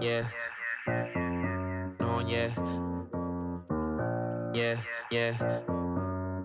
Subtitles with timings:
[0.00, 0.24] Yeah.
[1.98, 2.50] No, yeah.
[4.52, 4.76] Yeah,
[5.10, 5.60] yeah.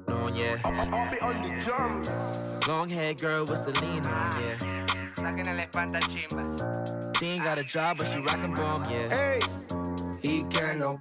[0.08, 0.58] No, yeah.
[0.64, 2.68] I'll be on the drums.
[2.68, 4.58] Long hair girl with Selena, on, yeah.
[5.16, 7.18] Saquen la espalda chimba.
[7.18, 9.12] She ain't got a job, but she rockin' bomb, yeah.
[9.12, 9.40] Ey,
[10.24, 11.00] y que no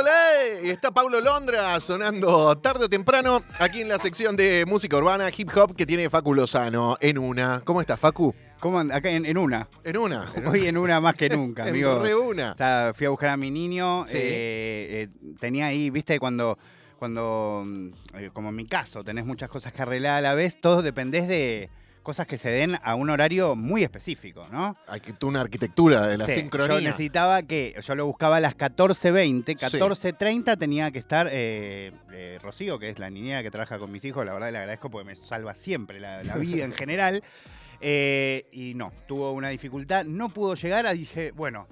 [0.00, 4.96] olé, y está Pablo Londra sonando tarde o temprano aquí en la sección de música
[4.96, 7.60] urbana, hip hop que tiene Facu Lozano en una.
[7.64, 8.34] ¿Cómo estás, Facu?
[8.60, 9.68] ¿Cómo and- Acá en, en una.
[9.84, 10.26] En una.
[10.34, 12.00] en Hoy en una más que nunca, En amigo.
[12.00, 12.52] re una.
[12.52, 14.04] O sea, fui a buscar a mi niño.
[14.06, 14.16] Sí.
[14.16, 16.58] eh, eh, tenía ahí, viste, cuando,
[16.98, 20.60] cuando mm, eh, como en mi caso, tenés muchas cosas que arreglar a la vez,
[20.60, 21.70] todo dependés de
[22.02, 24.76] cosas que se den a un horario muy específico, ¿no?
[24.86, 26.78] Hay que una arquitectura de la Sí, sincronía.
[26.78, 29.78] Yo necesitaba que, yo lo buscaba a las 14.20, Sí.
[29.78, 34.04] 14.30 tenía que estar eh, eh, Rocío, que es la niñera que trabaja con mis
[34.04, 37.22] hijos, la verdad le agradezco porque me salva siempre la, la vida en general.
[37.82, 41.66] Eh, y no, tuvo una dificultad, no pudo llegar, dije, bueno,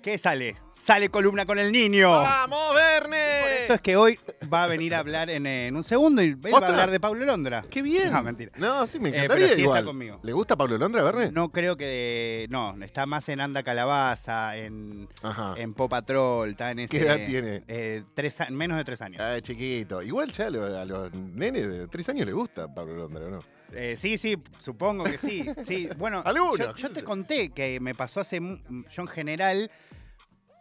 [0.00, 0.56] ¿qué sale?
[0.78, 2.08] Sale columna con el niño.
[2.10, 3.40] ¡Vamos, Verne!
[3.42, 4.18] Por eso es que hoy
[4.50, 6.68] va a venir a hablar en, en un segundo y él va ¿Otra?
[6.68, 7.62] a hablar de Pablo Londra.
[7.68, 8.10] ¡Qué bien!
[8.10, 8.52] No, mentira.
[8.56, 9.78] No, sí, me Eh, encantaría pero sí igual.
[9.80, 10.20] está conmigo.
[10.22, 11.30] ¿Le gusta Pablo Londra, Verne?
[11.30, 12.46] No creo que.
[12.48, 15.54] No, está más en Anda Calabaza, en, Ajá.
[15.58, 16.88] en Pop Patrol, está en ese.
[16.88, 17.62] ¿Qué edad tiene?
[17.68, 19.20] eh, tres, a- menos de tres años.
[19.20, 20.00] Ay, chiquito.
[20.00, 23.30] Igual ya a los, a los nenes de tres años les gusta Pablo Londra, ¿o
[23.30, 23.38] ¿no?
[23.74, 25.44] Eh, sí, sí, supongo que sí.
[25.66, 25.90] sí.
[25.98, 27.06] Bueno, Algunos, yo, qué yo sé te yo.
[27.06, 28.40] conté que me pasó hace.
[28.40, 28.56] mu-
[28.90, 29.70] Yo en general.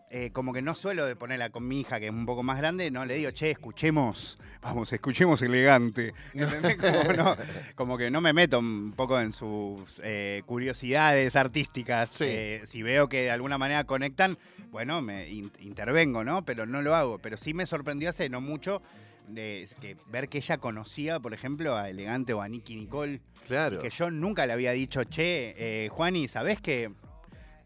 [0.09, 2.58] Eh, como que no suelo de ponerla con mi hija, que es un poco más
[2.58, 6.13] grande, no le digo, che, escuchemos, vamos, escuchemos elegante.
[6.80, 7.36] Como, no-
[7.75, 12.09] como que no me meto un poco en sus eh, curiosidades artísticas.
[12.11, 12.23] Sí.
[12.28, 14.38] Eh, si veo que de alguna manera conectan,
[14.72, 16.44] bueno, me in- intervengo, ¿no?
[16.45, 17.19] Pero no lo hago.
[17.19, 18.81] Pero sí me sorprendió hace no mucho
[19.28, 23.19] de, que ver que ella conocía, por ejemplo, a Elegante o a Nicky Nicole.
[23.47, 23.81] Claro.
[23.81, 26.91] Que yo nunca le había dicho, che, Juani, ¿sabés que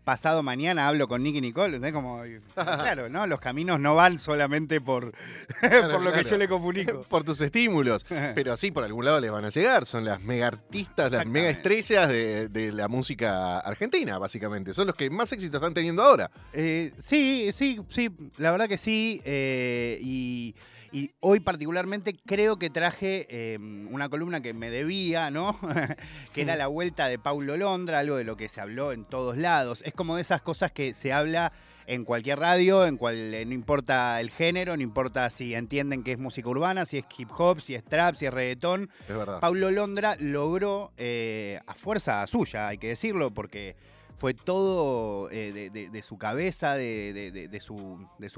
[0.04, 1.76] pasado mañana hablo con Nicky Nicole?
[1.76, 1.94] ¿Entendés?
[1.94, 2.22] Como,
[2.56, 3.28] claro, ¿no?
[3.28, 5.14] Los caminos no van solamente por,
[5.60, 7.04] Claro, por lo que yo le comunico.
[7.10, 8.06] por tus estímulos.
[8.36, 9.86] Pero sí, por algún lado les van a llegar.
[9.86, 14.74] Son las mega artistas, las mega estrellas de, de la música argentina, básicamente.
[14.74, 16.32] Son los que más éxito están teniendo ahora.
[16.54, 19.22] Eh, sí, sí, sí, la verdad que sí.
[19.26, 20.56] eh, y,
[20.92, 25.58] y hoy particularmente creo que traje eh, una columna que me debía, ¿no?
[26.34, 29.38] que era la vuelta de Paulo Londra, algo de lo que se habló en todos
[29.38, 29.82] lados.
[29.86, 31.54] Es como de esas cosas que se habla
[31.88, 36.14] en cualquier radio, en cual eh, no importa el género, no importa si entienden que
[36.14, 38.90] es música urbana, si es hip hop, si es trap, si es reggaetón.
[39.08, 39.40] Es verdad.
[39.40, 43.76] Paulo Londra logró, eh, a fuerza suya, hay que decirlo, porque
[44.22, 48.30] fue todo eh, de, su cabeza, de, de- su, de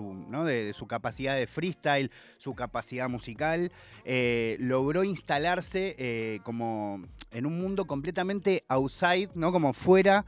[0.74, 3.70] su capacidad de freestyle, su capacidad musical,
[4.06, 9.52] eh, logró instalarse eh, como en un mundo completamente outside, ¿no?
[9.52, 10.26] como fuera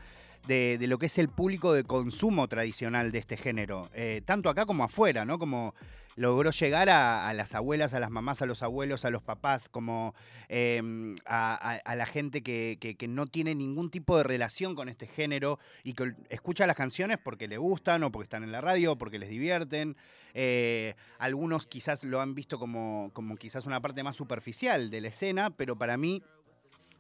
[0.48, 4.66] de, lo que es el público de consumo tradicional de este género, eh, tanto acá
[4.66, 5.40] como afuera, ¿no?
[5.40, 5.74] Como
[6.16, 10.16] logró llegar a, las abuelas, a las mamás, a los abuelos, a los papás, como
[10.48, 10.82] eh,
[11.26, 16.14] a, la gente que no tiene ningún tipo de relación con este género y que
[16.30, 19.30] escucha las canciones porque le gustan o porque están en la radio o porque les
[19.30, 19.98] divierten.
[20.38, 25.08] Eh, algunos quizás lo han visto como, como quizás una parte más superficial de la
[25.08, 26.22] escena, pero para mí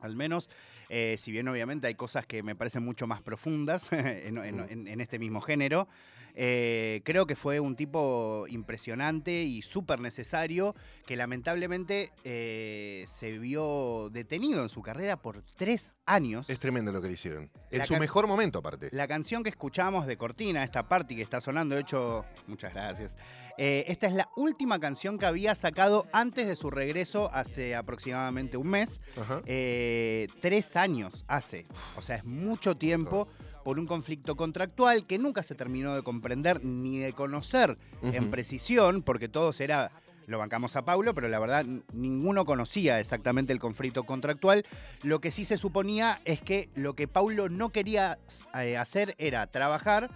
[0.06, 0.50] al menos,
[0.90, 4.88] eh, si bien obviamente hay cosas que me parecen mucho más profundas en, en- en-
[4.88, 5.88] en este mismo género,
[6.36, 10.76] eh, creo que fue un tipo impresionante y súper necesario
[11.06, 16.50] que lamentablemente eh, se vio detenido en su carrera por tres años.
[16.50, 17.50] Es tremendo lo que le hicieron.
[17.72, 18.90] En su mejor momento, aparte.
[18.92, 23.16] La canción que escuchamos de Cortina, esta parte que está sonando, de hecho, muchas gracias.
[23.58, 28.58] Eh, esta es la última canción que había sacado antes de su regreso hace aproximadamente
[28.58, 29.00] un mes.
[29.16, 29.42] Ajá.
[29.46, 31.66] Tres años hace.
[31.96, 33.30] O sea, es mucho tiempo
[33.66, 39.02] por un conflicto contractual que nunca se terminó de comprender ni de conocer en precisión,
[39.02, 39.92] porque todos era.
[40.28, 44.66] Lo bancamos a Paulo, pero la verdad ninguno conocía exactamente el conflicto contractual.
[45.04, 48.18] Lo que sí se suponía es que lo que Paulo no quería
[48.60, 50.10] eh, hacer era trabajar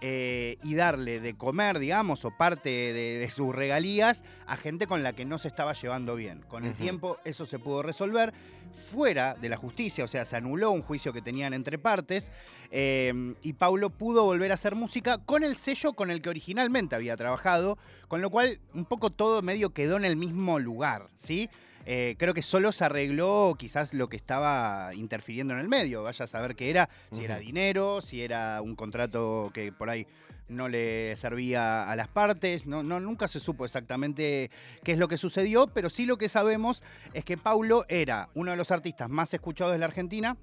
[0.00, 5.02] eh, y darle de comer, digamos, o parte de, de sus regalías a gente con
[5.02, 6.40] la que no se estaba llevando bien.
[6.48, 8.32] Con el tiempo eso se pudo resolver
[8.72, 12.30] fuera de la justicia, o sea, se anuló un juicio que tenían entre partes
[12.70, 16.94] eh, y Paulo pudo volver a hacer música con el sello con el que originalmente
[16.94, 21.50] había trabajado, con lo cual un poco todo medio quedó en el mismo lugar, ¿sí?
[21.86, 26.02] Eh, creo que solo se arregló quizás lo que estaba interfiriendo en el medio.
[26.02, 30.06] Vaya a saber qué era, si era dinero, si era un contrato que por ahí
[30.48, 32.66] no le servía a las partes.
[32.66, 34.50] No, no, nunca se supo exactamente
[34.84, 36.82] qué es lo que sucedió, pero sí lo que sabemos
[37.14, 40.36] es que Paulo era uno de los artistas más escuchados de la Argentina.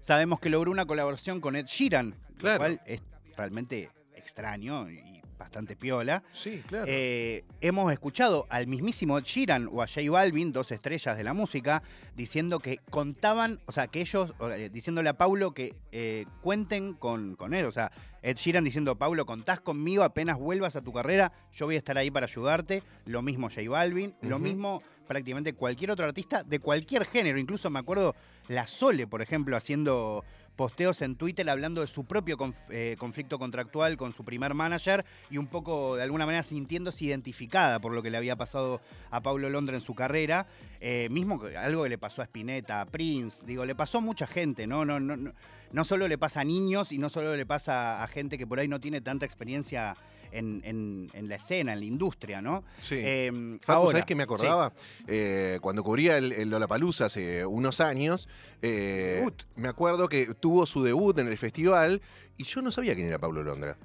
[0.00, 2.54] Sabemos que logró una colaboración con Ed Sheeran, Claro.
[2.54, 3.00] lo cual es
[3.36, 6.22] realmente extraño y bastante piola.
[6.32, 6.86] Sí, claro.
[6.88, 11.34] Eh, hemos escuchado al mismísimo Ed Sheeran o a J Balvin, dos estrellas de la
[11.34, 11.82] música,
[12.14, 17.36] diciendo que contaban, o sea, que ellos, eh, diciéndole a Paulo que eh, cuenten con,
[17.36, 17.66] con él.
[17.66, 17.90] O sea,
[18.22, 21.98] Ed Sheeran diciendo, Paulo, contás conmigo apenas vuelvas a tu carrera, yo voy a estar
[21.98, 22.82] ahí para ayudarte.
[23.04, 27.38] Lo mismo J Balvin, lo mismo prácticamente cualquier otro artista de cualquier género.
[27.38, 28.14] Incluso me acuerdo
[28.48, 30.24] la Sole, por ejemplo, haciendo
[30.56, 32.36] posteos en Twitter hablando de su propio
[32.70, 37.80] eh, conflicto contractual con su primer manager y un poco de alguna manera sintiéndose identificada
[37.80, 38.80] por lo que le había pasado
[39.10, 40.46] a Paulo Londra en su carrera.
[40.80, 44.00] Eh, mismo que algo que le pasó a Spinetta, a Prince, digo, le pasó a
[44.00, 44.84] mucha gente, ¿no?
[44.84, 45.32] No, no, no,
[45.72, 48.60] no solo le pasa a niños y no solo le pasa a gente que por
[48.60, 49.94] ahí no tiene tanta experiencia
[50.34, 52.64] en, en- en la escena, en la industria, ¿no?
[52.80, 52.96] sí.
[52.98, 54.72] Eh, Facu, ahora, ¿sabes qué me acordaba?
[55.06, 58.28] Eh, cuando cubría el, el Lollapalooza hace unos años,
[58.62, 59.26] eh,
[59.56, 62.02] me acuerdo que tuvo su debut en el festival
[62.36, 63.76] y yo no sabía quién era Pablo Londra.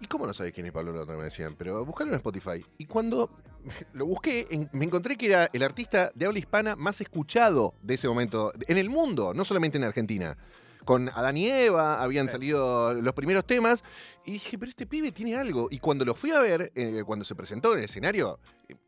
[0.00, 1.16] ¿Y cómo no sabes quién es Pablo Londra?
[1.16, 2.64] Me decían, pero buscalo en Spotify.
[2.76, 3.30] Y cuando
[3.92, 8.08] lo busqué, me encontré que era el artista de habla hispana más escuchado de ese
[8.08, 10.36] momento en el mundo, no solamente en Argentina.
[10.84, 13.84] Con Adán y Eva habían salido los primeros temas
[14.24, 15.68] y dije, pero este pibe tiene algo.
[15.70, 18.38] Y cuando lo fui a ver, eh, cuando se presentó en el escenario,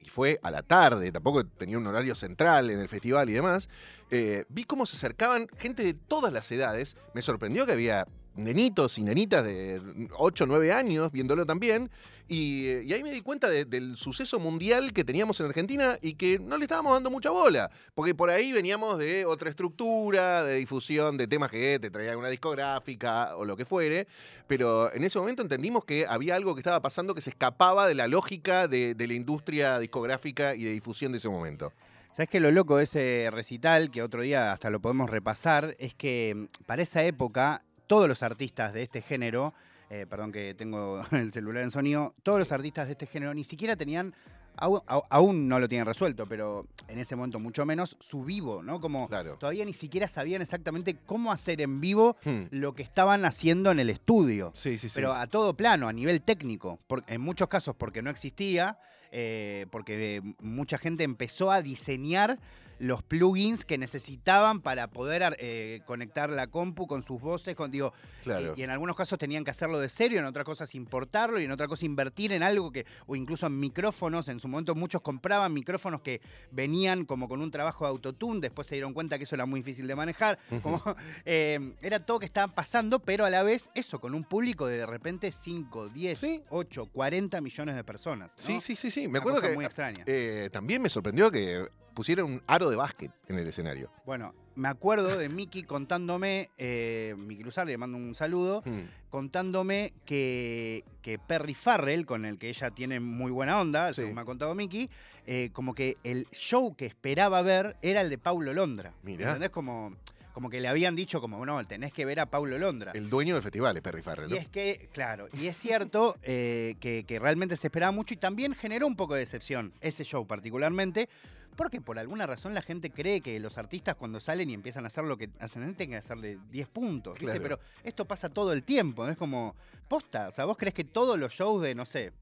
[0.01, 3.69] y fue a la tarde, tampoco tenía un horario central en el festival y demás,
[4.11, 6.97] eh, vi cómo se acercaban gente de todas las edades.
[7.15, 8.07] Me sorprendió que había
[8.37, 9.81] nenitos y nenitas de
[10.17, 11.91] 8 o 9 años viéndolo también.
[12.29, 16.39] Y, ahí me di cuenta de- del suceso mundial que teníamos en Argentina y que
[16.39, 17.71] no le estábamos dando mucha bola.
[17.95, 22.29] Porque por ahí veníamos de otra estructura, de difusión de temas que te traía una
[22.29, 24.07] discográfica o lo que fuere.
[24.47, 27.95] Pero en ese momento entendimos que había algo que estaba pasando que se escapaba de
[27.95, 31.73] la lógica de, de la industria discográfica y de difusión de ese momento.
[32.13, 32.39] ¿Sabes qué?
[32.39, 36.83] Lo loco de ese recital, que otro día hasta lo podemos repasar, es que para
[36.83, 39.55] esa época todos los artistas de este género,
[39.91, 43.45] eh, perdón que tengo el celular en sonido, todos los artistas de este género ni
[43.45, 44.15] siquiera tenían,
[44.57, 48.81] aún, no lo tienen resuelto, pero en ese momento mucho menos, su vivo, ¿no?
[48.81, 49.37] Como Claro.
[49.37, 52.45] todavía ni siquiera sabían exactamente cómo hacer en vivo Hmm.
[52.51, 54.53] lo que estaban haciendo en el estudio.
[54.55, 54.95] Sí, sí, sí.
[54.95, 56.79] Pero a todo plano, a nivel técnico.
[56.87, 58.79] por- en muchos casos porque no existía,
[59.11, 62.39] eh, porque mucha gente empezó a diseñar
[62.85, 67.57] los plugins que necesitaban para poder eh, conectar la compu con sus voces.
[67.57, 68.53] Con, digo, claro.
[68.57, 71.45] y, y en algunos casos tenían que hacerlo de serio, en otras cosas importarlo y
[71.45, 74.29] en otra cosa invertir en algo que, o incluso en micrófonos.
[74.29, 76.21] En su momento muchos compraban micrófonos que
[76.51, 79.61] venían como con un trabajo de autotune, después se dieron cuenta que eso era muy
[79.61, 80.39] difícil de manejar.
[80.63, 80.83] Como,
[81.25, 84.77] eh, era todo que estaba pasando, pero a la vez eso, con un público de
[84.77, 86.43] de repente 5, 10, Sí.
[86.51, 88.29] 8, 40 millones de personas.
[88.29, 88.35] ¿no?
[88.37, 89.03] Sí, sí, sí, sí.
[89.03, 90.05] Me Una acuerdo que muy extraña.
[90.07, 93.91] eh, también me sorprendió que pusiera un aro de básquet en el escenario.
[94.05, 98.83] Bueno, me acuerdo de Miki contándome, eh, Miki Luzar, le mando un saludo, Hmm.
[99.11, 104.03] contándome que, que Perry Farrell, con el que ella tiene muy buena onda, Sí.
[104.03, 104.91] según me ha contado Miki,
[105.27, 108.93] eh, como que el show que esperaba ver era el de Paulo Londra.
[109.03, 109.27] Mirá.
[109.29, 109.51] ¿Entendés?
[109.51, 109.97] Como,
[110.33, 112.91] como que le habían dicho, como, no, tenés que ver a Paulo Londra.
[112.93, 114.33] El dueño del festival es Perry Farrell.
[114.33, 118.17] Y es que, claro, y es cierto eh, que, que realmente se esperaba mucho y
[118.17, 121.09] también generó un poco de decepción ese show particularmente,
[121.57, 124.89] porque por alguna razón la gente cree que los artistas cuando salen y empiezan a
[124.89, 127.39] hacer lo que hacen, tienen que hacerle 10 puntos, ¿viste?
[127.39, 127.43] Claro.
[127.43, 129.11] Pero esto pasa todo el tiempo, ¿no?
[129.13, 129.55] es como,
[129.89, 132.13] posta, o sea, vos crees que todos los shows de, no sé,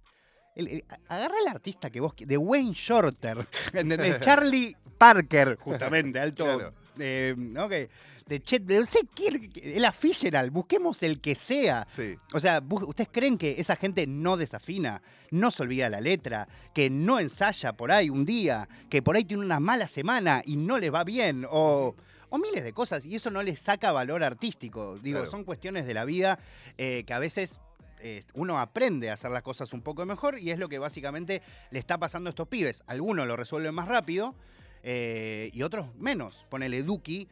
[0.54, 3.38] el- el- agarra el artista que vos, de Wayne Shorter,
[3.72, 4.20] ¿entendés?
[4.20, 6.74] Charlie Parker, justamente, alto, Claro.
[6.98, 7.68] Eh, ¿no?
[7.68, 7.88] Que,
[8.26, 9.28] de Chet, de no sé qué,
[9.76, 11.84] el Fitzgerald, busquemos el que sea.
[11.88, 12.16] Sí.
[12.32, 16.88] O sea, ¿ustedes creen que esa gente no desafina, no se olvida la letra, que
[16.88, 20.78] no ensaya por ahí un día, que por ahí tiene una mala semana y no
[20.78, 21.44] le va bien?
[21.50, 21.94] O,
[22.30, 24.96] o miles de cosas, y eso no les saca valor artístico.
[24.98, 25.30] Digo, Claro.
[25.30, 26.38] son cuestiones de la vida
[26.78, 27.58] eh, que a veces
[28.00, 31.42] eh, uno aprende a hacer las cosas un poco mejor y es lo que básicamente
[31.70, 32.82] le está pasando a estos pibes.
[32.86, 34.34] Algunos lo resuelven más rápido
[34.82, 36.44] eh, y otros menos.
[36.48, 37.28] Ponele Duki.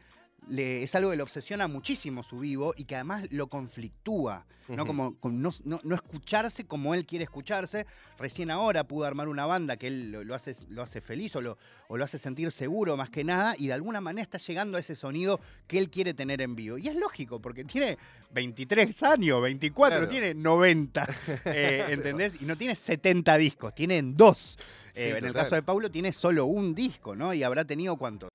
[0.47, 4.85] Le- es algo que le obsesiona muchísimo su vivo y que además lo conflictúa, ¿no?
[4.85, 7.85] Como no, no- no escucharse como él quiere escucharse.
[8.17, 11.41] Recién ahora pudo armar una banda que él lo, lo hace, lo hace feliz o
[11.41, 11.57] lo,
[11.87, 14.79] o lo hace sentir seguro más que nada y de alguna manera está llegando a
[14.79, 16.77] ese sonido que él quiere tener en vivo.
[16.77, 17.97] Y es lógico, porque tiene
[18.31, 20.05] 23 años, 24, Claro.
[20.05, 21.07] no tiene 90,
[21.45, 22.33] eh, ¿entendés?
[22.41, 24.57] Y no tiene 70 discos, tienen dos.
[24.93, 27.33] Sí, Eh, en el caso de Paulo tiene solo un disco, ¿no?
[27.33, 28.29] Y habrá tenido cuántos?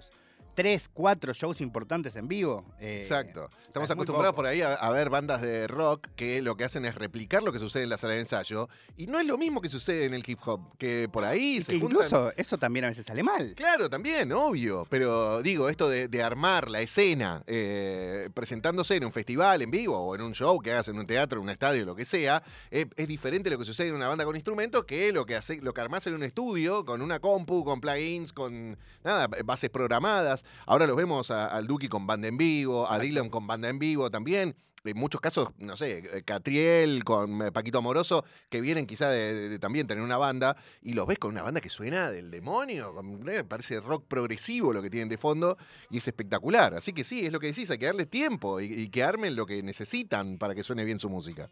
[0.56, 2.64] Tres, cuatro shows importantes en vivo.
[2.80, 3.50] Eh, Exacto.
[3.66, 6.86] Estamos es acostumbrados por ahí a, a ver bandas de rock que lo que hacen
[6.86, 8.66] es replicar lo que sucede en la sala de ensayo.
[8.96, 11.62] Y no es lo mismo que sucede en el hip hop, que por ahí y
[11.62, 13.52] se que juntan- incluso eso también a veces sale mal.
[13.54, 14.86] Claro, también, obvio.
[14.88, 19.98] Pero digo, esto de, de armar la escena, eh, presentándose en un festival en vivo
[19.98, 22.42] o en un show que hagas en un teatro, en un estadio, lo que sea,
[22.70, 25.60] eh, es diferente lo que sucede en una banda con instrumentos que lo que hace,
[25.60, 30.45] lo que armás en un estudio, con una compu, con plugins, con nada, bases programadas.
[30.66, 33.78] Ahora los vemos a- al Duki con banda en vivo, a Dylan con banda en
[33.78, 34.54] vivo también.
[34.84, 39.34] En muchos casos, no sé, eh, Catriel con eh, Paquito Amoroso, que vienen quizá de,
[39.34, 42.30] de- de también tener una banda, y los ves con una banda que suena del
[42.30, 45.58] demonio, con- eh, parece rock progresivo lo que tienen de fondo,
[45.90, 46.74] y es espectacular.
[46.74, 49.34] Así que sí, es lo que decís, hay que darle tiempo y, y que armen
[49.34, 51.50] lo que necesitan para que suene bien su música.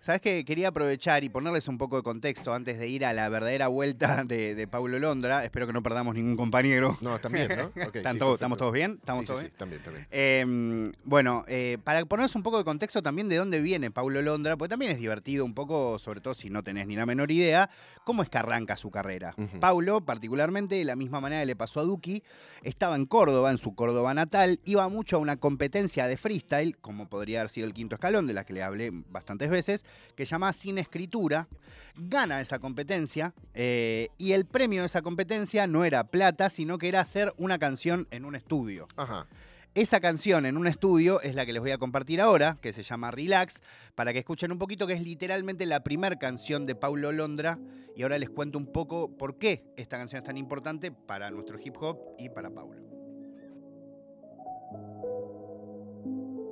[0.00, 3.28] Sabes que quería aprovechar y ponerles un poco de contexto antes de ir a la
[3.28, 5.44] verdadera vuelta de, de Paulo Londra.
[5.44, 6.96] Espero que no perdamos ningún compañero.
[7.00, 7.64] No, bien, ¿no?
[7.88, 8.34] Ok, ¿Están sí, todos- perfecto.
[8.36, 8.92] ¿Estamos todos bien?
[9.00, 9.56] ¿Estamos sí, todos sí, bien?
[9.58, 10.06] también, también.
[10.12, 14.56] Eh, bueno, eh, para ponerles un poco de contexto también de dónde viene Paulo Londra,
[14.56, 17.68] porque también es divertido un poco, sobre todo si no tenés ni la menor idea,
[18.04, 19.34] cómo es que arranca su carrera.
[19.36, 19.58] Ujú.
[19.58, 22.22] Paulo, particularmente, de la misma manera que le pasó a Duki,
[22.62, 27.08] estaba en Córdoba, en su Córdoba natal, iba mucho a una competencia de freestyle, como
[27.08, 30.30] podría haber sido el quinto escalón, de la que le hablé bastantes veces, que se
[30.30, 31.48] llama Sin Escritura.
[31.96, 36.88] Gana esa competencia eh, y el premio de esa competencia no era plata, sino que
[36.88, 38.86] era hacer una canción en un estudio.
[38.96, 39.26] Ajá.
[39.74, 42.82] Esa canción en un estudio es la que les voy a compartir ahora, que se
[42.82, 43.62] llama Relax,
[43.94, 47.58] para que escuchen un poquito, que es literalmente la primera canción de Paulo Londra.
[47.94, 51.58] Y ahora les cuento un poco por qué esta canción es tan importante para nuestro
[51.62, 52.82] hip hop y para Paulo.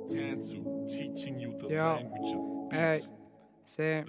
[0.07, 3.13] Tantu, teaching you the Yo, language of ey, beats.
[3.67, 4.03] Sí.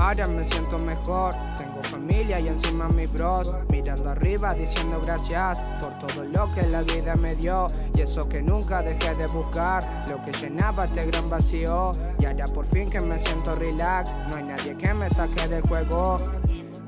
[0.00, 3.52] Ahora me siento mejor, tengo familia y encima mi bros.
[3.70, 7.66] Mirando arriba diciendo gracias por todo lo que la vida me dio.
[7.94, 11.92] Y eso que nunca dejé de buscar, lo que llenaba este gran vacío.
[12.18, 15.62] Y ahora por fin que me siento relax, no hay nadie que me saque del
[15.62, 16.16] juego.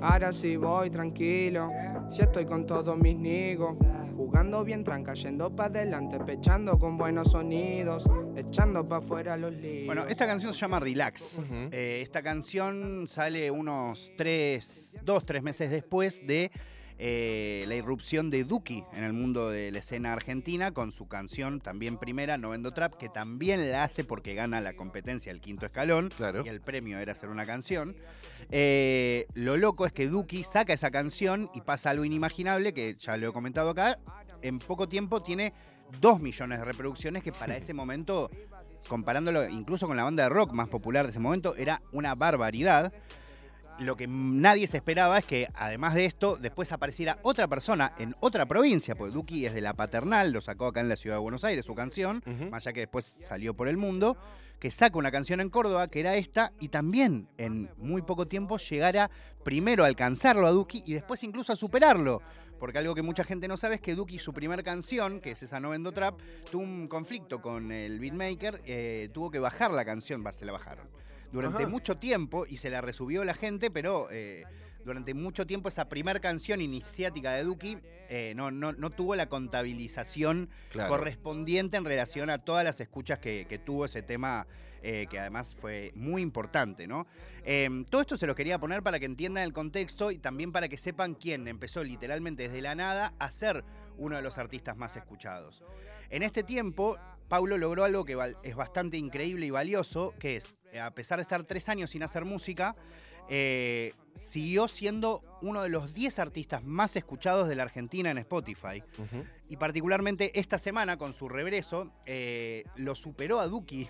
[0.00, 1.70] Ahora sí voy tranquilo,
[2.08, 3.76] si estoy con todos mis nigos
[4.22, 8.04] Jugando bien tranca, yendo pa' adelante, pechando con buenos sonidos
[8.36, 11.38] Echando pa' afuera los líos Bueno, esta canción se llama Relax.
[11.38, 11.68] Ujú.
[11.72, 16.52] Eh, esta canción sale unos tres, dos, tres meses después de
[17.04, 21.60] eh, la irrupción de Duki en el mundo de la escena argentina con su canción
[21.60, 25.66] también primera, No Vendo Trap, que también la hace porque gana la competencia el quinto
[25.66, 26.44] escalón Claro.
[26.46, 27.96] y el premio era hacer una canción.
[28.50, 33.16] Eh, lo loco es que Duki saca esa canción y pasa algo inimaginable, que ya
[33.16, 33.98] lo he comentado acá,
[34.40, 35.52] en poco tiempo tiene
[36.00, 38.30] dos millones de reproducciones, que para ese momento,
[38.88, 42.92] comparándolo incluso con la banda de rock más popular de ese momento, era una barbaridad.
[43.78, 48.14] Lo que nadie se esperaba es que, además de esto, después apareciera otra persona en
[48.20, 51.20] otra provincia, porque Duki es de la paternal, lo sacó acá en la ciudad de
[51.20, 54.16] Buenos Aires, su canción, más allá que después salió por el mundo,
[54.60, 58.58] que saca una canción en Córdoba, que era esta, y también en muy poco tiempo
[58.58, 59.10] llegara
[59.42, 62.22] primero a alcanzarlo a Duki y después incluso a superarlo.
[62.60, 65.42] Porque algo que mucha gente no sabe es que Duki, su primer canción, que es
[65.42, 69.84] esa No Vendo Trap, tuvo un conflicto con el beatmaker, eh, tuvo que bajar la
[69.84, 70.86] canción, se la bajaron.
[71.32, 71.68] Durante Ajá.
[71.68, 74.44] mucho tiempo, y se la resubió la gente, pero eh,
[74.84, 79.26] durante mucho tiempo esa primer canción iniciática de Duki eh, no, no, no tuvo la
[79.26, 80.90] contabilización Claro.
[80.90, 84.46] correspondiente en relación a todas las escuchas que, que tuvo ese tema,
[84.82, 87.06] eh, que además fue muy importante, ¿no?
[87.44, 90.68] Eh, todo esto se lo quería poner para que entiendan el contexto y también para
[90.68, 93.64] que sepan quién empezó literalmente desde la nada a ser
[93.96, 95.62] uno de los artistas más escuchados.
[96.10, 96.98] En este tiempo,
[97.28, 101.22] Paulo logró algo que es bastante increíble y valioso, que es, eh, a pesar de
[101.22, 102.76] estar tres años sin hacer música,
[103.28, 108.82] eh, siguió siendo uno de los 10 artistas más escuchados de la Argentina en Spotify.
[109.48, 113.88] Y particularmente esta semana, con su regreso, eh, lo superó a Duki.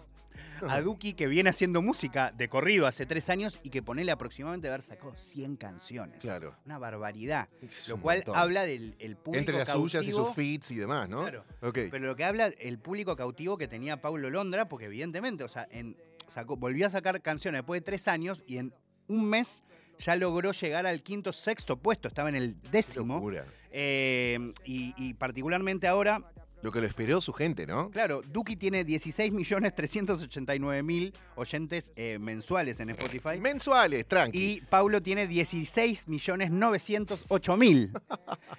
[0.68, 4.68] A Duki que viene haciendo música de corrido hace tres años y que ponele aproximadamente
[4.68, 6.18] haber sacado 100 canciones.
[6.20, 6.54] Claro.
[6.66, 7.48] Una barbaridad.
[7.60, 8.36] Es Lo un cual montón.
[8.36, 10.26] habla del el público Entre las suyas y cautivo.
[10.26, 11.22] sus feats y demás, ¿no?
[11.22, 11.44] Claro.
[11.62, 11.78] Ok.
[11.90, 15.66] Pero lo que habla el público cautivo que tenía Paulo Londra, porque evidentemente, o sea,
[15.70, 15.96] en,
[16.28, 18.72] sacó- volvió a sacar canciones después de tres años y en
[19.08, 19.62] un mes
[19.98, 23.14] ya logró llegar al quinto, sexto puesto, estaba en el Qué décimo.
[23.16, 23.44] locura.
[23.70, 26.31] Eh, y, y particularmente ahora
[26.62, 27.90] Lo que lo esperó su gente, ¿no?
[27.90, 33.40] Claro, Duki tiene 16.389.000 oyentes eh, mensuales en Spotify.
[33.40, 34.38] Mensuales, tranqui.
[34.38, 38.00] Y Paulo tiene 16.908.000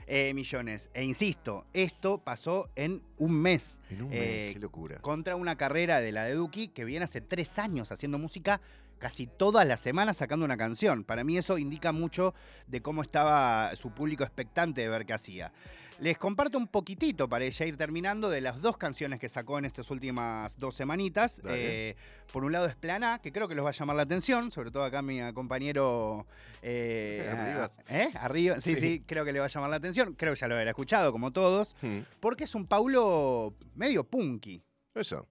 [0.08, 0.90] eh, millones.
[0.94, 3.80] E insisto, esto pasó en un mes.
[3.90, 5.00] En un mes, eh, qué locura.
[5.00, 8.60] Contra una carrera de la de Duki que viene hace tres años haciendo música
[9.04, 11.04] casi todas las semanas sacando una canción.
[11.04, 12.34] Para mí eso indica mucho
[12.68, 15.52] de cómo estaba su público expectante de ver qué hacía.
[16.00, 19.66] Les comparto un poquitito para ya ir terminando de las dos canciones que sacó en
[19.66, 21.42] estas últimas dos semanitas.
[21.46, 21.96] Eh,
[22.32, 24.72] por un lado es Plana, que creo que los va a llamar la atención, sobre
[24.72, 26.26] todo acá mi compañero
[26.62, 27.68] eh.
[27.88, 28.10] ¿eh?
[28.16, 28.82] Arriba, sí, Sí.
[28.82, 30.14] sí, creo que le va a llamar la atención.
[30.16, 34.62] Creo que ya lo habrá escuchado, como todos, Hmm, porque es un Paulo medio punky.
[34.96, 35.28] Eso.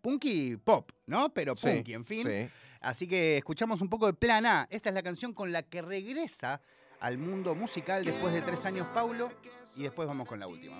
[0.00, 1.32] Punky pop, ¿no?
[1.34, 2.24] Pero Sí, punky, en fin.
[2.26, 2.48] sí.
[2.80, 4.68] Así que escuchamos un poco de Plan A.
[4.70, 6.60] Esta es la canción con la que regresa
[7.00, 9.30] al mundo musical después de tres años Paulo.
[9.78, 10.76] Y después vamos con la última.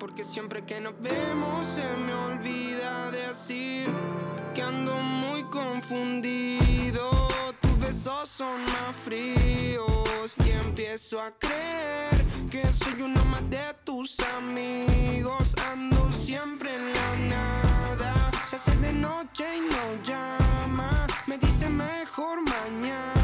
[0.00, 3.88] Porque siempre que nos vemos se me olvida decir
[4.52, 7.28] que ando muy confundido.
[7.60, 14.18] Tus besos son más fríos y empiezo a creer que soy uno más de tus
[14.18, 15.54] amigos.
[15.70, 18.32] Ando siempre en la nada.
[18.44, 21.06] Se hace de noche y no llama.
[21.28, 23.19] Me dice mejor mañana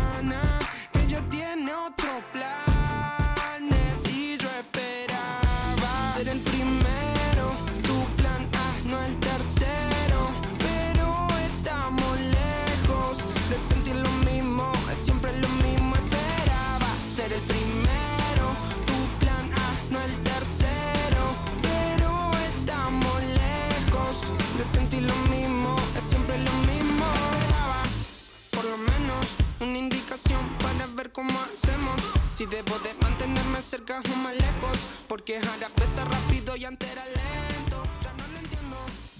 [32.50, 37.02] Debo de mantenerme cerca o más lejos, porque ahora pesa rápido y antes era.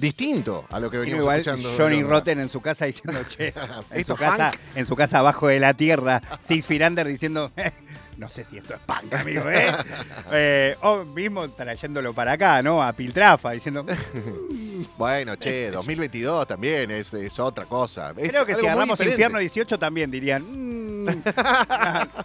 [0.07, 1.75] Distinto a lo que venimos Igual escuchando.
[1.77, 2.03] Johnny.
[2.03, 3.49] Rotten en su casa diciendo, che,
[3.91, 4.77] en ¿Esto su, casa, punk?
[4.77, 7.73] en su casa abajo de la tierra, Six Firander diciendo, "Eh,
[8.17, 9.67] no sé si esto es punk, amigo, ¿eh?
[10.33, 12.83] Eh, o mismo trayéndolo para acá, ¿no?
[12.83, 13.85] A Piltrafa, diciendo,
[14.97, 18.13] Bueno, che, 2022 también es, es otra cosa.
[18.17, 18.99] Es Creo que si agarramos.
[19.01, 20.43] Infierno 18 también dirían.
[21.05, 21.23] "Mm".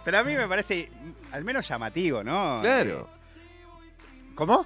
[0.04, 2.60] Pero a mí me parece mm, al menos llamativo, ¿no?
[2.62, 3.08] Claro.
[3.12, 3.18] Eh,
[4.34, 4.64] ¿Cómo?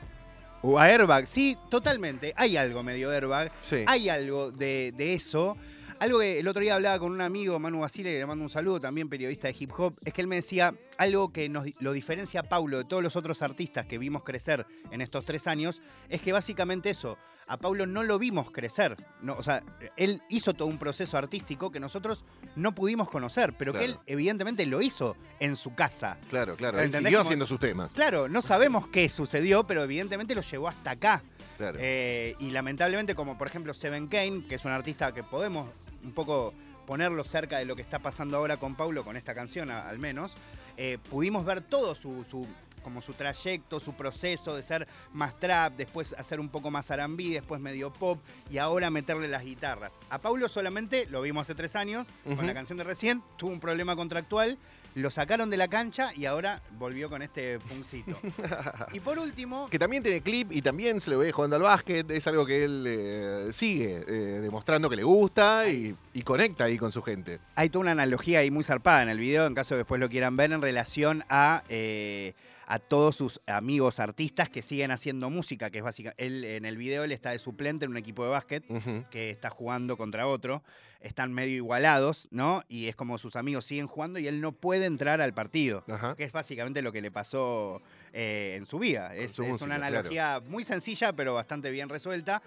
[0.62, 2.32] O a Airbag, sí, totalmente.
[2.36, 3.52] Hay algo medio Airbag.
[3.62, 3.84] Sí.
[3.86, 5.56] Hay algo de, de eso.
[5.98, 8.50] Algo que el otro día hablaba con un amigo, Manu Basile, que le mando un
[8.50, 11.92] saludo, también periodista de hip hop, es que él me decía algo que nos, lo
[11.92, 15.80] diferencia a Paulo de todos los otros artistas que vimos crecer en estos tres años,
[16.10, 18.96] es que básicamente eso, a Paulo no lo vimos crecer.
[19.22, 19.62] No, o sea,
[19.96, 22.24] él hizo todo un proceso artístico que nosotros
[22.56, 26.18] no pudimos conocer, pero que él evidentemente lo hizo en su casa.
[26.28, 26.78] Claro, claro.
[26.78, 27.90] Él ¿Entendés siguió haciendo sus temas.
[27.92, 31.22] Claro, no sabemos qué sucedió, pero evidentemente lo llevó hasta acá.
[31.56, 31.78] Claro.
[31.80, 35.68] Eh, y lamentablemente, como por ejemplo Seven Kane, que es un artista que podemos
[36.06, 36.54] un poco
[36.86, 39.98] ponerlo cerca de lo que está pasando ahora con Paulo, con esta canción a- al
[39.98, 40.36] menos,
[40.76, 42.46] eh, pudimos ver todo su, su-
[42.84, 47.32] como su trayecto, su proceso de ser más trap, después hacer un poco más arambí,
[47.32, 49.98] después medio pop y ahora meterle las guitarras.
[50.08, 53.58] A Paulo solamente, lo vimos hace tres años, con la canción de recién, tuvo un
[53.58, 54.56] problema contractual,
[54.96, 58.18] lo sacaron de la cancha y ahora volvió con este puncito.
[58.94, 62.10] y por último, Que también tiene clip y también se lo ve jugando al básquet.
[62.10, 66.78] Es algo que él eh, sigue eh, demostrando que le gusta y, y conecta ahí
[66.78, 67.40] con su gente.
[67.56, 70.08] Hay toda una analogía ahí muy zarpada en el video, en caso de después lo
[70.08, 72.32] quieran ver, en relación a, eh,
[72.66, 76.76] a todos sus amigos artistas que siguen haciendo música, que es básicamente, él en el
[76.76, 78.64] video él está de suplente en un equipo de básquet
[79.10, 80.64] que está jugando contra otro,
[81.00, 82.64] están medio igualados, ¿no?
[82.68, 85.84] Y es como sus amigos siguen jugando y él no puede entrar al partido,
[86.16, 87.80] que es básicamente lo que le pasó
[88.12, 89.14] eh, en su vida.
[89.14, 89.98] Es, su es música, una claro.
[89.98, 92.42] analogía muy sencilla, pero bastante bien resuelta.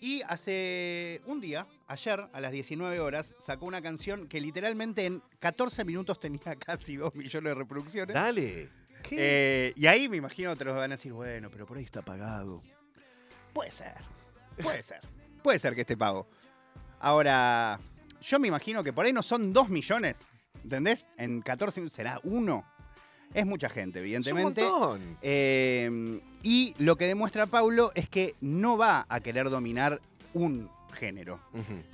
[0.00, 5.22] Y hace un día, ayer, a las 19 horas, sacó una canción que literalmente en
[5.40, 8.14] 14 minutos tenía casi 2 millones de reproducciones.
[8.14, 8.85] Dale.
[9.10, 12.60] Eh, y ahí me imagino otros van a decir, bueno, pero por ahí está pagado.
[13.52, 13.94] Puede ser,
[14.62, 15.00] puede ser.
[15.42, 16.26] Puede ser que esté pago.
[17.00, 17.78] Ahora,
[18.20, 20.16] yo me imagino que por ahí no son 2 millones,
[20.62, 21.06] ¿entendés?
[21.16, 22.64] En 14 minutos será uno.
[23.32, 24.62] Es mucha gente, es un evidentemente.
[24.62, 25.18] montón.
[25.22, 30.00] Eh, y lo que demuestra Paulo es que no va a querer dominar
[30.32, 31.40] un género.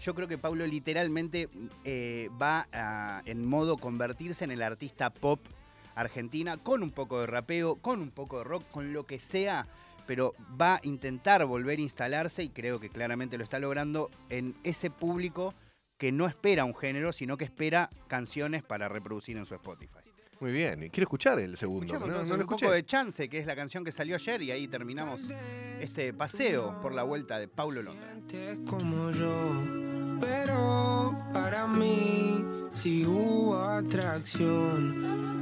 [0.01, 1.49] Yo creo que Paulo literalmente
[1.85, 5.41] eh, va a, en modo convertirse en el artista pop
[5.95, 9.67] argentina, con un poco de rapeo, con un poco de rock, con lo que sea,
[10.07, 14.55] pero va a intentar volver a instalarse y creo que claramente lo está logrando en
[14.65, 15.55] ese público
[15.99, 20.13] que no espera un género, sino que espera canciones para reproducir en su Spotify.
[20.43, 20.83] Muy bien.
[20.83, 22.01] Y quiero escuchar el segundo.
[22.01, 24.51] No, no lo un poco de Chance, que es la canción que salió ayer, y
[24.51, 25.21] ahí terminamos
[25.79, 28.09] este paseo por la vuelta de Paulo Londra.
[28.27, 29.52] sientes como yo,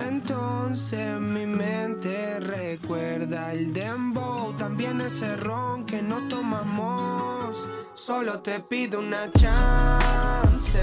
[0.00, 7.64] Entonces mi mente recuerda el dembow, también ese ron que no tomamos.
[7.94, 10.82] Solo te pido una chance.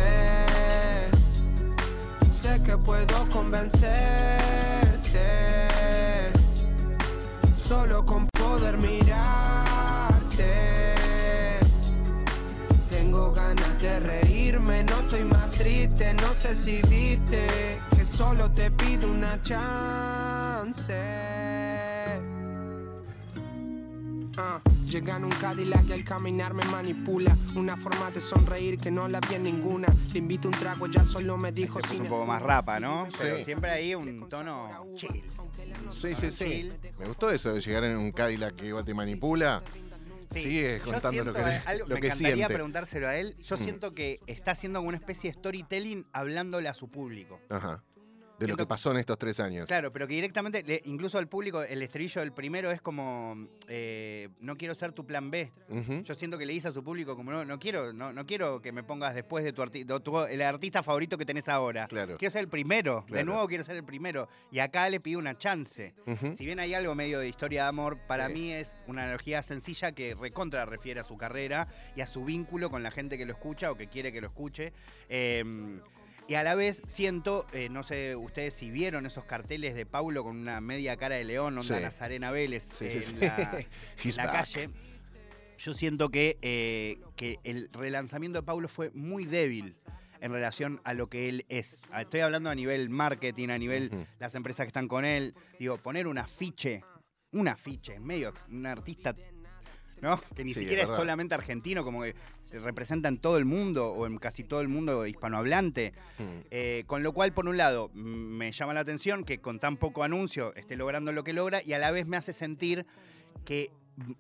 [2.30, 3.90] Sé que puedo convencerte.
[7.58, 9.77] Solo con poder mirarte.
[14.00, 16.14] De reírme, no estoy más triste.
[16.16, 20.94] No sé si viste que solo te pido una chance.
[24.40, 27.36] Ah, llega en un Cadillac y al caminar me manipula.
[27.56, 29.88] Una forma de sonreír que no la vi en ninguna.
[30.14, 33.08] Le invito un trago, ya solo me dijo sin un poco más rapa, ¿no?
[33.18, 33.46] Pero Sí.
[33.46, 35.24] siempre ahí un tono chill.
[35.90, 36.46] Sí, sí, sí.
[36.46, 36.74] Chill.
[37.00, 39.64] Me gustó eso de llegar en un Cadillac que igual te manipula.
[40.32, 40.42] Sí.
[40.42, 42.54] Sigue contando lo que, algo- lo me que encantaría siente.
[42.54, 43.36] preguntárselo a él.
[43.40, 43.60] Yo Mm.
[43.60, 47.40] siento que está haciendo como una especie de storytelling hablándole a su público.
[47.50, 47.84] Ajá.
[48.39, 49.65] De lo que pasó en estos tres años.
[49.65, 54.30] Claro, pero que directamente, le- incluso al público, el estribillo del primero es como, eh,
[54.41, 55.52] no quiero ser tu plan B.
[56.04, 58.62] Yo siento que le dice a su público como, no, no quiero no, no quiero
[58.62, 61.88] que me pongas después de tu, arti- de tu- el artista favorito que tenés ahora.
[61.88, 62.15] Claro.
[62.17, 63.06] Quiero ser el primero.
[63.10, 64.28] De nuevo quiero ser el primero.
[64.52, 65.95] Y acá le pido una chance.
[66.36, 68.34] Si bien hay algo medio de historia de amor, para Sí.
[68.34, 72.69] mí es una analogía sencilla que recontra refiere a su carrera y a su vínculo
[72.69, 74.73] con la gente que lo escucha o que quiere que lo escuche.
[75.10, 75.43] Eh,
[76.28, 80.24] y a la vez siento, eh, no sé ustedes si vieron esos carteles de Paulo
[80.24, 81.82] con una media cara de león, onda Sí.
[81.82, 84.70] Nazarena Vélez Sí, sí, en la, calle.
[85.58, 89.76] Yo siento que, eh, que el relanzamiento de Paulo fue muy débil
[90.20, 91.82] en relación a lo que él es.
[91.92, 95.34] Ah, Estoy hablando a nivel marketing, a nivel las empresas que están con él.
[95.60, 96.84] Digo, poner un afiche,
[97.32, 99.16] un afiche, medio un artista,
[100.02, 100.20] ¿no?
[100.36, 103.92] Que ni Sí, siquiera es solamente argentino, como que se representa en todo el mundo
[103.92, 105.94] o en casi todo el mundo hispanohablante.
[106.18, 106.24] Mm.
[106.52, 110.04] Eh, con lo cual, por un lado, me llama la atención que con tan poco
[110.04, 112.86] anuncio esté logrando lo que logra y a la vez me hace sentir
[113.46, 113.72] que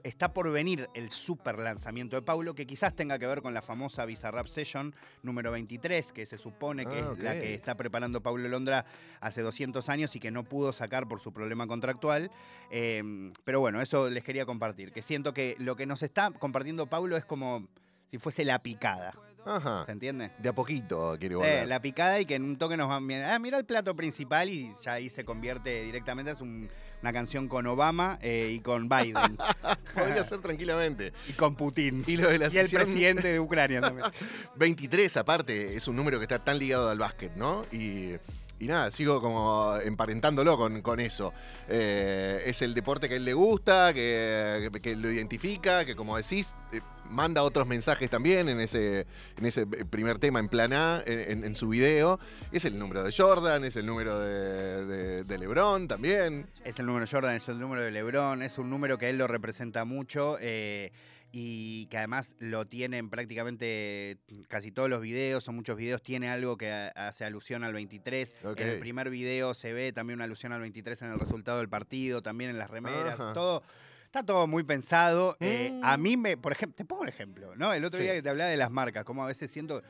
[0.03, 3.61] está por venir el super lanzamiento de Paulo, que quizás tenga que ver con la
[3.61, 8.21] famosa Bizarrap Session número 23, que se supone que Ah, es la que está preparando
[8.21, 8.85] Paulo Londra
[9.19, 12.31] hace 200 años y que no pudo sacar por su problema contractual.
[12.71, 16.87] Eh, pero bueno, eso les quería compartir, que siento que lo que nos está compartiendo
[16.87, 17.67] Paulo es como
[18.07, 19.13] si fuese la picada,
[19.45, 19.85] Ajá.
[19.85, 20.31] ¿se entiende?
[20.39, 21.67] De a poquito quiere Eh, volver.
[21.67, 24.71] la picada y que en un toque nos van Ah, mira el plato principal y
[24.81, 26.31] ya ahí se convierte directamente.
[26.31, 26.69] Es un-
[27.07, 29.37] una canción con Obama eh, y con Biden.
[29.95, 31.13] Podría ser tranquilamente.
[31.29, 32.03] y con Putin.
[32.05, 34.07] Y lo de la Y el presidente de Ucrania también.
[34.57, 37.65] 23, aparte, es un número que está tan ligado al básquet, ¿no?
[37.71, 38.15] Y,
[38.59, 41.33] y nada, sigo como emparentándolo con, con eso.
[41.69, 46.17] Eh, es el deporte que a él le gusta, que, que lo identifica, que como
[46.17, 51.03] decís, eh, manda otros mensajes también en ese, en ese primer tema en plan A,
[51.05, 52.19] en, en- su video.
[52.51, 56.47] Es el número de Jordan, es el número de, de- de LeBron también.
[56.63, 59.09] Es el número de Jordan, es el número de LeBron, es un número que a
[59.09, 60.37] él lo representa mucho.
[60.39, 60.91] eh,
[61.29, 64.17] y que además lo tienen prácticamente
[64.47, 68.35] casi todos los videos o muchos videos tiene algo que hace alusión al 23.
[68.45, 68.59] Ok.
[68.61, 71.67] En el primer video se ve también una alusión al 23 en el resultado del
[71.67, 73.33] partido, también en las remeras, Ajá.
[73.33, 73.61] todo.
[74.17, 75.37] Está todo muy pensado.
[75.39, 75.85] Eh, Mm.
[75.85, 77.71] a mí me, por ejemplo, te pongo un ejemplo, ¿no?
[77.71, 78.03] El otro Sí.
[78.05, 79.83] día que te hablaba de las marcas, como a veces siento,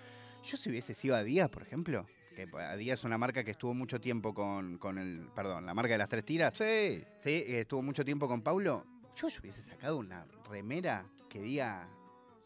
[0.43, 4.01] yo si hubiese sido Adidas, por ejemplo, que Adidas es una marca que estuvo mucho
[4.01, 7.05] tiempo con, con el, perdón, la marca de las tres tiras, Sí.
[7.19, 8.83] Sí, estuvo mucho tiempo con Paulo.
[9.15, 11.87] Yo ya hubiese sacado una remera que diga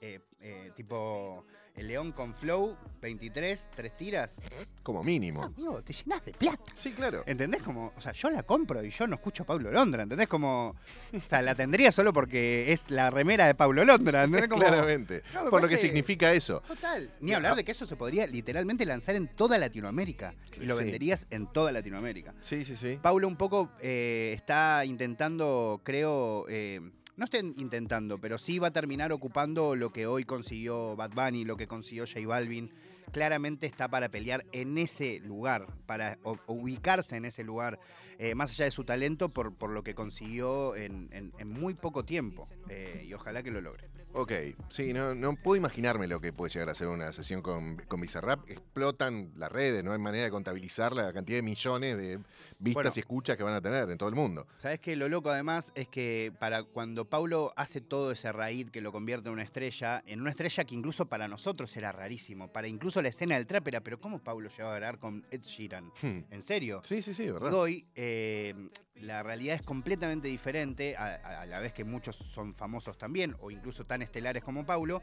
[0.02, 1.44] eh, eh, tipo
[1.82, 4.36] el león con flow, 23, tres tiras.
[4.84, 5.44] Como mínimo.
[5.44, 6.72] Amigo, te llenas de plata.
[6.76, 7.24] Sí, claro.
[7.26, 7.62] ¿Entendés?
[7.64, 10.28] Como, o sea, yo la compro y yo no escucho a Pablo Londra, ¿entendés?
[10.28, 10.70] Como,
[11.14, 14.48] o sea, la tendría solo porque es la remera de Pablo Londra, ¿entendés?
[14.48, 15.24] Como, Claramente.
[15.34, 16.62] No, Por lo que significa eso.
[16.68, 17.12] Total.
[17.20, 20.36] Ni hablar de que eso se podría literalmente lanzar en toda Latinoamérica.
[20.60, 20.84] Y lo Sí.
[20.84, 22.36] venderías en toda Latinoamérica.
[22.42, 23.00] Sí, sí, sí.
[23.02, 26.80] Paulo un poco eh, está intentando, creo, eh,
[27.22, 31.46] no está intentando, pero sí va a terminar ocupando lo que hoy consiguió Bad Bunny,
[31.46, 32.72] lo que consiguió J Balvin.
[33.12, 37.80] Claramente está para pelear en ese lugar, para ubicarse en ese lugar,
[38.18, 42.48] eh, más allá de su talento, por, por lo que consiguió en muy poco tiempo.
[42.70, 43.88] Eh, y ojalá que lo logre.
[44.14, 44.34] Ok,
[44.70, 48.02] sí, no, no puedo imaginarme lo que puede llegar a ser una sesión con, con
[48.02, 48.50] Bizarrap.
[48.50, 52.18] Explotan las redes, no hay manera de contabilizar la cantidad de millones de
[52.60, 52.92] vistas Bueno.
[52.94, 54.48] y escuchas que van a tener en todo el mundo.
[54.58, 54.98] ¿Sabes qué?
[54.98, 59.30] Lo loco además es que para cuando Paulo hace todo ese raíz que lo convierte
[59.30, 63.08] en una estrella, en una estrella que incluso para nosotros era rarísimo, para incluso la
[63.10, 65.86] escena del trap era, pero ¿cómo Paulo llegaba a grabar con Ed Sheeran?
[66.02, 66.20] Hmm.
[66.30, 66.82] ¿En serio?
[66.84, 67.50] Sí, sí, sí, verdad.
[67.50, 68.54] Y hoy eh,
[69.02, 73.86] la realidad es completamente diferente, a, la vez que muchos son famosos también, o incluso
[73.86, 75.02] tan estelares como Paulo,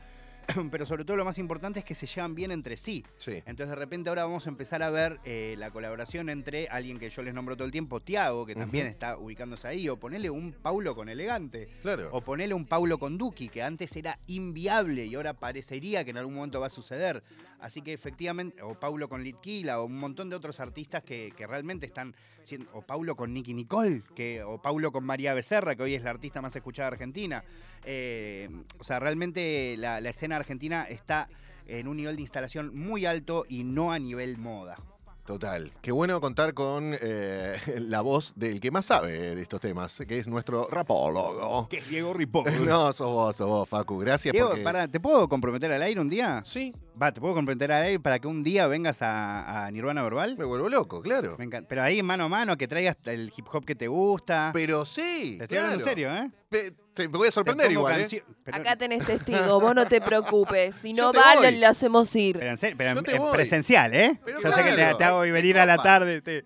[0.71, 3.05] pero sobre todo lo más importante es que se llevan bien entre sí.
[3.19, 3.43] Sí.
[3.45, 7.11] Entonces de repente ahora vamos a empezar a ver eh, la colaboración entre alguien que
[7.11, 10.53] yo les nombro todo el tiempo, Tiago, que también está ubicándose ahí, o ponerle un
[10.53, 12.09] Paulo con Elegante, Claro.
[12.13, 16.17] o ponerle un Paulo con Duki, que antes era inviable y ahora parecería que en
[16.19, 17.23] algún momento va a suceder.
[17.61, 21.47] Así que efectivamente, o Paulo con Litquila, o un montón de otros artistas que, que
[21.47, 22.15] realmente están
[22.73, 26.11] o Paulo con Nicky Nicole, que, o Paulo con María Becerra, que hoy es la
[26.11, 27.45] artista más escuchada de Argentina.
[27.85, 31.29] Eh, o sea, realmente la, la escena argentina está
[31.67, 34.77] en un nivel de instalación muy alto y no a nivel moda.
[35.29, 35.71] Total.
[35.83, 40.19] Qué bueno contar con eh, la voz del que más sabe de estos temas, que
[40.19, 41.69] es nuestro rapólogo.
[41.69, 42.47] Que es Diego Ripoll.
[42.65, 43.99] No, sos vos, sos vos, Facu.
[43.99, 44.89] Gracias Diego, porque...
[44.89, 46.41] ¿te puedo comprometer al aire un día?
[46.45, 50.03] Sí, Va, ¿te puedo comprometer al aire para que un día vengas a, a Nirvana
[50.03, 50.37] Verbal?
[50.37, 51.37] me vuelvo loco, claro.
[51.39, 51.69] Me encanta.
[51.69, 54.51] Pero ahí mano a mano, que traigas el hip hop que te gusta.
[54.53, 56.31] Pero sí, te estoy hablando en serio, ¿eh?
[56.49, 58.25] Pe- Te voy a sorprender igual, ¿eh?
[58.43, 60.75] Pero, Acá tenés testigo, vos no te preocupes.
[60.83, 62.37] Si no va, lo, lo hacemos ir.
[62.39, 64.19] pero en serio, pero en- presencial, ¿eh?
[64.25, 66.21] Pero Yo sé que te, hago venir a la tarde.
[66.21, 66.43] te-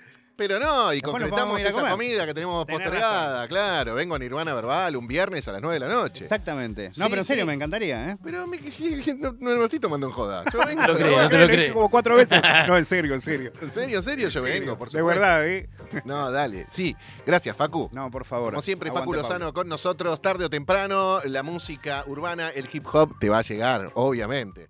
[0.49, 1.93] Pero no, y Después nos concretamos vamos a ir a esa comer.
[1.93, 3.95] comida que tenemos Tenés postergada, claro.
[3.95, 6.25] Vengo a Nirvana Verbal un viernes a las 9 de la noche.
[6.25, 6.89] Exactamente.
[6.89, 7.47] No, Sí, pero en serio, sí.
[7.47, 8.17] me encantaría, ¿eh?
[8.25, 8.59] Pero me,
[9.19, 10.45] no, no lo estoy tomando en joda.
[10.53, 11.75] Yo vengo, lo de creo, no te lo creo.
[11.75, 12.43] Como cuatro veces.
[12.67, 13.53] No, en serio, en serio.
[13.61, 15.21] En serio, en serio, yo vengo, por De supuesto.
[15.21, 15.69] verdad, ¿eh?
[16.05, 16.67] No, dale.
[16.71, 17.91] Sí, gracias, Facu.
[17.93, 18.53] No, por favor.
[18.53, 19.53] Como siempre, Facu Aguante, Lozano Pablo.
[19.55, 23.91] con nosotros, tarde o temprano, la música urbana, el hip hop te va a llegar,
[23.95, 24.69] obviamente.